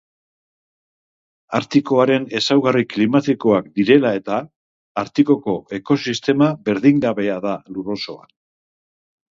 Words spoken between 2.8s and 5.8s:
klimatikoak direla eta, Artikoko